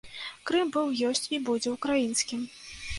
[0.49, 2.53] Крым быў, ёсць і будзе ўкраінскім.